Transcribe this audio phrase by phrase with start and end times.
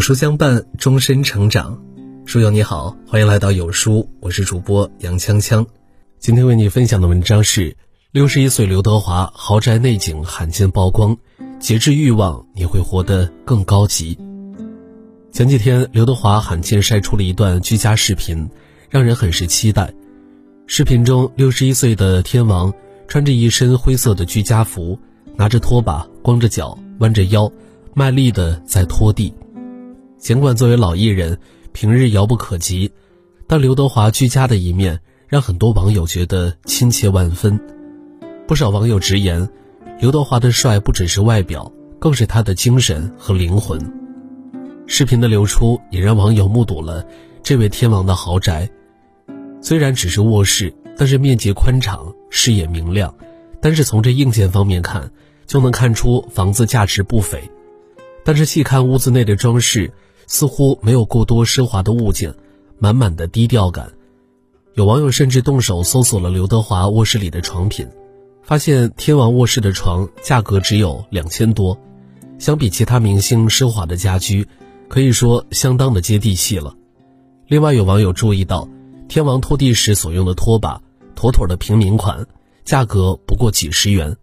[0.00, 1.78] 有书相伴，终身成长。
[2.24, 5.66] 书友你好，欢迎来到有书，我是主播杨锵锵。
[6.18, 7.76] 今天为你分享的文章是：
[8.10, 11.14] 六十一岁刘德华豪宅内景罕见曝光，
[11.58, 14.18] 节制欲望，你会活得更高级。
[15.32, 18.48] 前几天，刘德华罕见晒出了一段居家视频，
[18.88, 19.92] 让人很是期待。
[20.66, 22.72] 视频中，六十一岁的天王
[23.06, 24.98] 穿着一身灰色的居家服，
[25.36, 27.52] 拿着拖把，光着脚，弯着腰。
[27.92, 29.34] 卖力的在拖地，
[30.20, 31.38] 尽管作为老艺人，
[31.72, 32.92] 平日遥不可及，
[33.46, 37.58] 但刘德华居家的一面让很多网友觉得亲切万分。
[38.46, 39.48] 不少网友直言，
[39.98, 43.80] 刘德华的帅不只是外表，更是他的精神和灵魂。
[44.86, 47.02] 视频的流出也让网友目睹了
[47.42, 48.70] 这位天王的豪宅，
[49.62, 53.14] 虽然只是卧室，但是面积宽敞，视野明亮。
[53.62, 55.10] 但是从这硬件方面看，
[55.46, 57.50] 就能看出房子价值不菲。
[58.22, 59.90] 但是细看屋子内的装饰，
[60.30, 62.32] 似乎没有过多奢华的物件，
[62.78, 63.92] 满满的低调感。
[64.74, 67.88] 有网友甚至动手搜索了刘德华卧室里的床品，
[68.44, 71.76] 发现天王卧室的床价格只有两千多，
[72.38, 74.46] 相比其他明星奢华的家居，
[74.86, 76.76] 可以说相当的接地气了。
[77.48, 78.68] 另外有网友注意到，
[79.08, 80.80] 天王拖地时所用的拖把，
[81.16, 82.24] 妥妥的平民款，
[82.64, 84.16] 价格不过几十元。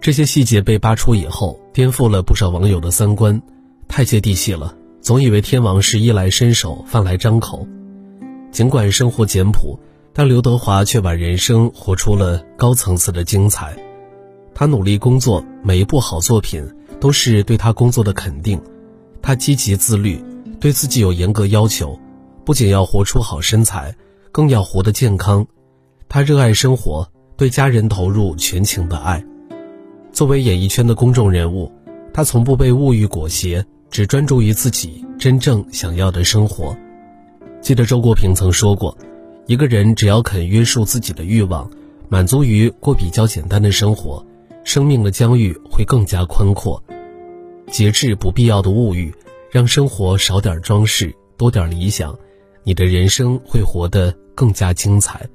[0.00, 3.42] 这些细节被扒出以后，颠覆了不少网友的三观，
[3.88, 7.66] 太接地气了，总以为天王是衣来伸手、饭来张口。
[8.52, 9.76] 尽管生活简朴，
[10.12, 13.76] 但刘德华却把人生活出了高层次的精彩。
[14.54, 16.64] 他努力工作，每一部好作品
[17.00, 18.60] 都是对他工作的肯定。
[19.20, 20.22] 他积极自律，
[20.60, 21.98] 对自己有严格要求，
[22.44, 23.96] 不仅要活出好身材，
[24.30, 25.44] 更要活得健康。
[26.08, 29.24] 他热爱生活，对家人投入全情的爱。
[30.12, 31.72] 作为演艺圈的公众人物，
[32.14, 36.76] 他从不被物欲裹挟，只专注于自己真正想要的生活。
[37.60, 38.96] 记得周国平曾说过
[39.46, 41.70] ：“一个人只要肯约束自己的欲望，
[42.08, 44.26] 满足于过比较简单的生活，
[44.64, 46.82] 生命的疆域会更加宽阔。
[47.70, 49.14] 节制不必要的物欲，
[49.50, 52.18] 让生活少点装饰，多点理想，
[52.64, 55.28] 你的人生会活得更加精彩。”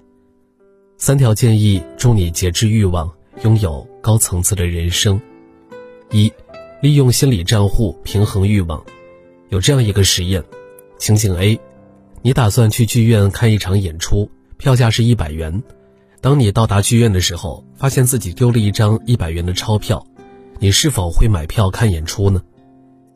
[0.97, 3.09] 三条建议，助你节制欲望。
[3.43, 5.21] 拥有高层次的人生。
[6.09, 6.33] 一，
[6.79, 8.83] 利用心理账户平衡欲望。
[9.49, 10.43] 有这样一个实验：
[10.99, 11.59] 情景 A，
[12.21, 15.63] 你打算去剧院看一场演出，票价是一百元。
[16.21, 20.05] 当你到达剧院的时候，发现自己丢了一张一百元的钞票，
[20.59, 22.43] 你是否会买票看演出呢？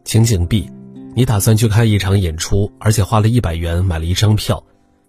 [0.06, 0.68] 情景 B，
[1.16, 4.64] 你打算去看一场演出，而且花了一百元买了一张票，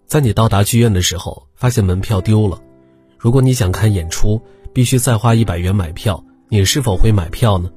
[0.07, 2.61] 在你到达剧院的时候，发现门票丢了。
[3.17, 4.43] 如果你想看演出，
[4.75, 7.71] 必须再花一百元买票，你是否会买票呢？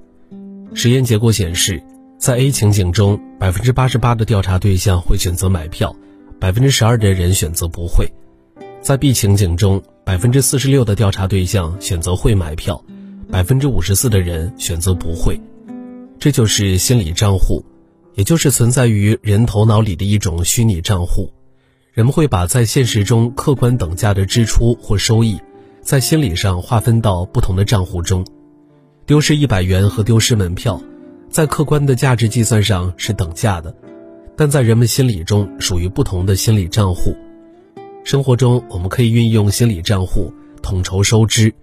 [0.77, 1.81] 实验结果显示，
[2.17, 5.95] 在 A 情景中，百分之八十八的调查对象会选择买票，
[6.37, 8.05] 百分之十二的人选择不会；
[8.81, 12.83] 在 B 情景中，百分之四十六的调查对象选择会买票，
[13.31, 15.39] 百分之五十四的人选择不会。
[16.19, 17.63] 这就是心理账户，
[18.15, 21.31] 也就是存在于人头脑里的一种虚拟账户。
[21.93, 25.39] 人们会把在现实中客观等价的支出或收益。
[25.81, 28.25] 在心理上划分到不同的账户中，
[29.05, 30.81] 丢失一百元和丢失门票，
[31.29, 33.71] 在客观的价值计算上是等价的，
[34.35, 37.15] 但在人们心理中属于不同的心理账户。
[38.03, 40.33] 生活中，我们可以运用心理账户
[40.63, 41.53] 统筹收支。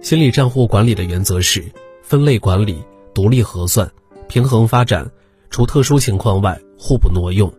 [0.00, 1.64] 心理账户管理的原则是
[2.04, 2.80] 分类管理、
[3.12, 3.90] 独立核算、
[4.28, 5.10] 平衡发展，
[5.50, 7.52] 除特殊情况外互不挪用。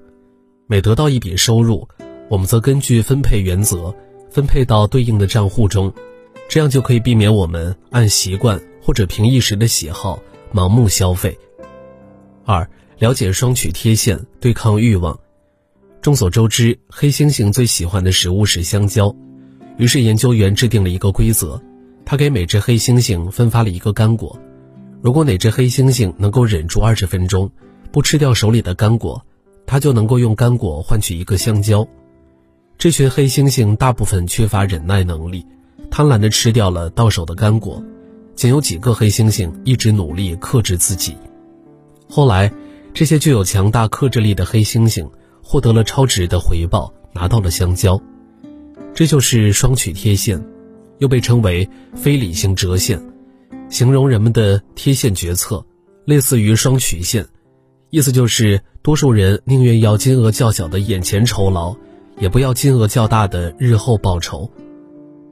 [0.68, 1.86] 每得到一笔收入，
[2.30, 3.94] 我们则根据分配原则。
[4.30, 5.92] 分配到对应的账户中，
[6.48, 10.22] 这样就可以避免我们按习惯或者凭一时的喜好
[10.54, 11.38] 盲目消费。
[12.44, 15.20] 二、了解双曲贴线，对抗欲望。
[16.02, 19.16] 众所周知，黑猩猩最喜欢的食物是香蕉，
[19.78, 21.62] 于是研究员制定了一个规则，
[22.04, 24.38] 他给每只黑猩猩分发了一个干果，
[25.02, 27.52] 如果哪只黑猩猩能够忍住二十分钟，
[27.92, 29.24] 不吃掉手里的干果，
[29.68, 31.88] 他就能够用干果换取一个香蕉。
[32.80, 35.46] 这群黑猩猩大部分缺乏忍耐能力，
[35.92, 37.84] 贪婪地吃掉了到手的干果，
[38.36, 41.16] 仅有几个黑猩猩一直努力克制自己。
[42.10, 42.52] 后来，
[42.94, 45.10] 这些具有强大克制力的黑猩猩
[45.44, 48.02] 获得了超值的回报，拿到了香蕉。
[48.94, 50.44] 这就是双曲贴现，
[51.00, 53.02] 又被称为非理性折现，
[53.70, 55.66] 形容人们的贴现决策
[56.06, 57.26] 类似于双曲线，
[57.90, 61.76] 意思就是多数人宁愿要金额较小的眼前酬劳。
[62.20, 64.52] 也不要金额较大的日后报酬。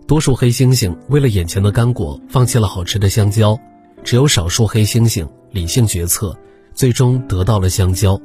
[0.09, 3.55] 多数黑猩猩为了眼前的干果，放弃了好吃的香蕉；
[4.03, 6.35] 只有少数黑猩猩理性决策，
[6.73, 8.19] 最终得到了香蕉。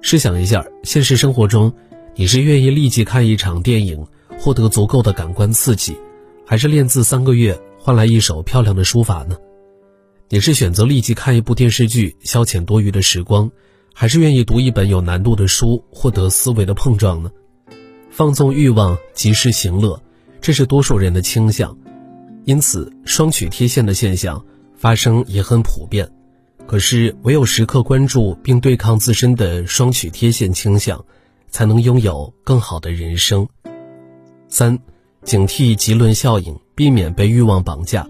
[0.00, 1.72] 试想一下，现实生活中，
[2.14, 4.06] 你是愿意立即看一场电影，
[4.38, 5.96] 获得足够的感官刺激，
[6.46, 9.36] 还是练字三个月换来一手漂亮的书法呢？
[10.28, 13.50] 你是选择立即看一部电视剧消遣多余的时光，
[13.92, 17.32] 还是愿意读一本有难度的书获得思维的碰撞呢？
[18.10, 20.00] 放纵欲望，及时行乐，
[20.44, 21.74] 这是多数人的倾向，
[22.44, 24.44] 因此双曲贴现的现象
[24.76, 26.06] 发生也很普遍。
[26.66, 31.02] 可是，唯有时刻关注并对抗自身的双曲贴现倾向，
[31.48, 33.48] 才能拥有更好的人生。
[34.46, 34.78] 三，
[35.22, 38.06] 警惕棘轮效应，避免被欲望绑架。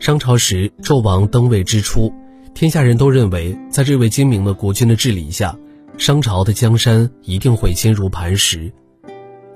[0.00, 2.12] 商朝时，纣王登位之初，
[2.54, 5.56] 天下人都认为，在这位精明的国君的治理下，
[5.96, 8.72] 商朝的江山一定会坚如磐石。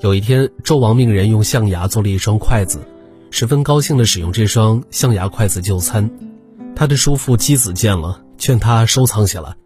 [0.07, 2.79] 有一天，纣王命人用象牙做了一双筷子，
[3.33, 6.09] 十分高兴地使用这双象牙筷子就餐。
[6.77, 9.57] 他的叔父箕子见了，劝他收藏起来，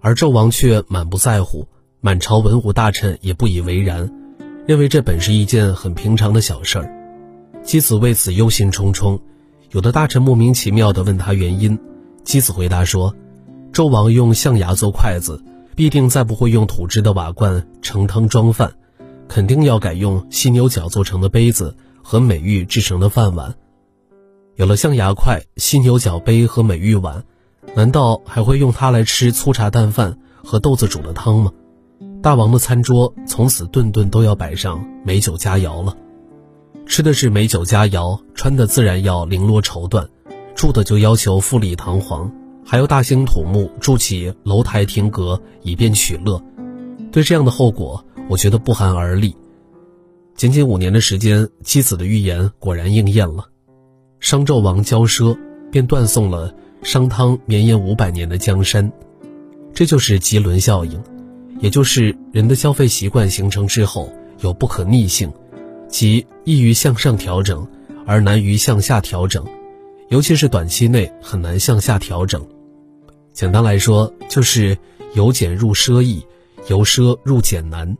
[0.00, 1.66] 而纣王却满不在乎。
[2.00, 4.08] 满朝文武大臣也不以为然，
[4.68, 6.94] 认为这本是一件很平常的小事儿。
[7.64, 9.18] 箕子为此忧心忡忡，
[9.72, 11.76] 有的大臣莫名其妙地问他原因。
[12.24, 13.12] 箕子回答说
[13.74, 15.42] ：“纣王用象牙做筷子，
[15.74, 18.74] 必定再不会用土制的瓦罐盛汤装饭，
[19.28, 23.54] 肯定要改用犀牛角做成的杯子和美玉制成的饭碗。”
[24.56, 27.24] 有了象牙筷、犀牛角杯和美玉碗，
[27.76, 31.52] 难道还会用它来吃粗茶淡饭和豆子煮的汤吗？
[32.20, 35.96] 大王的餐桌从此顿顿都要摆上美酒佳肴了，
[36.86, 40.08] 吃的是美酒佳肴，穿的自然要绫罗绸缎，
[40.56, 42.32] 住的就要求富丽堂皇，
[42.66, 46.42] 还要大兴土木筑起楼台亭阁，以便取乐。
[47.12, 49.34] 对这样的后果，我觉得不寒而栗。
[50.36, 53.48] 仅仅五年的时间，妻子的预言果然应验了。
[54.20, 55.36] 商纣王骄奢，
[55.70, 58.92] 便断送了商汤绵延五百年的江山，
[59.74, 61.02] 这就是棘轮效应，
[61.60, 65.32] 也就是人的消费习惯形成之后有不可逆性，
[65.88, 67.66] 即易于向上调整，
[68.06, 69.44] 而难于向下调整，
[70.08, 72.46] 尤其是短期内很难向下调整。
[73.32, 74.76] 简单来说，就是
[75.14, 76.24] 由俭入奢易，
[76.68, 77.96] 由奢入俭难。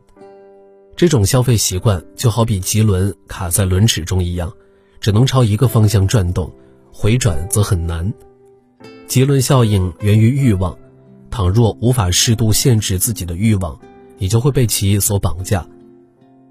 [0.99, 4.51] 这种消费习惯就好比棘轮卡在轮齿中一样。
[4.99, 6.53] 只能朝一个方向转动，
[6.91, 8.13] 回转则很难。
[9.07, 10.77] 棘轮效应源于欲望，
[11.31, 13.79] 倘若无法适度限制自己的欲望，
[14.17, 15.65] 你就会被其所绑架。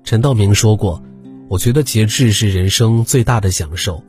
[0.03, 1.03] 陈道明说过
[1.50, 4.03] ：“我觉得节制是人生最大的享受，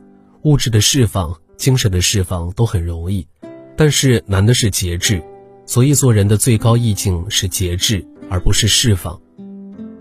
[0.44, 3.26] 物质的释放、精神的释放都很容易，
[3.76, 5.22] 但是难的是节制。
[5.66, 9.20] 所以做人的最高意境是节制，而不是释放。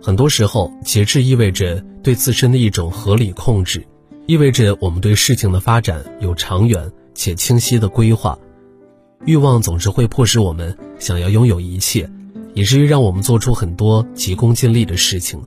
[0.02, 3.86] 很多时候，节制意味着对自身的一种合理控制。”
[4.28, 8.38] 意味着我们对事情的发展有长远且清晰的规划。
[9.26, 12.08] 欲望总是会迫使我们想要拥有一切，
[12.54, 15.44] 以至于让我们做出很多急功近利的事情。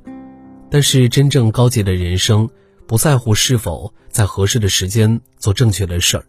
[0.69, 2.50] 但是，真正高洁的人生，
[2.88, 6.25] 不在乎是否在合适的时间做正确的事儿，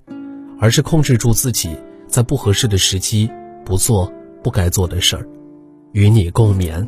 [0.60, 1.76] 而是控制住自己
[2.08, 3.28] 在不合适的时机
[3.66, 5.28] 不做不该做的事儿。
[5.94, 6.88] 与你共勉。